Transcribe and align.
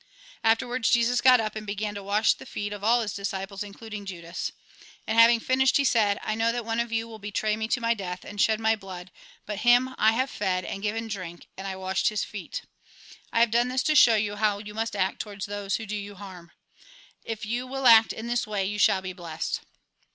Afterwards 0.43 0.89
Jesus 0.89 1.21
got 1.21 1.39
up, 1.39 1.55
and 1.55 1.67
began 1.67 1.93
to 1.93 2.01
wash 2.01 2.33
the 2.33 2.47
feet 2.47 2.73
of 2.73 2.83
all 2.83 3.01
his 3.01 3.13
disciples, 3.13 3.61
including 3.61 4.07
Judas. 4.07 4.51
And 5.05 5.15
having 5.19 5.39
finished, 5.39 5.77
he 5.77 5.83
said:" 5.83 6.17
I 6.23 6.33
know 6.33 6.51
that 6.51 6.65
one 6.65 6.79
of 6.79 6.91
you 6.91 7.07
will 7.07 7.19
betray 7.19 7.55
me 7.55 7.67
to 7.67 7.79
my 7.79 7.93
death, 7.93 8.25
and 8.25 8.41
shed 8.41 8.59
my 8.59 8.75
blood; 8.75 9.11
but 9.45 9.59
him 9.59 9.93
I 9.99 10.13
have 10.13 10.31
fed, 10.31 10.65
and 10.65 10.81
given 10.81 11.03
to 11.07 11.13
drink, 11.13 11.49
and 11.55 11.79
washed 11.79 12.09
his 12.09 12.23
feet. 12.23 12.63
I 13.31 13.41
have 13.41 13.51
done 13.51 13.67
this 13.67 13.83
to 13.83 13.95
show 13.95 14.15
you 14.15 14.37
how 14.37 14.57
you 14.57 14.73
must 14.73 14.95
act 14.95 15.19
towards 15.19 15.45
those 15.45 15.75
who 15.75 15.85
do 15.85 15.95
you 15.95 16.15
harm. 16.15 16.51
If 17.23 17.45
you 17.45 17.67
will 17.67 17.85
act 17.85 18.11
in 18.11 18.25
this 18.25 18.47
way, 18.47 18.65
you 18.65 18.79
shall 18.79 19.03
be 19.03 19.13
blessed." 19.13 19.61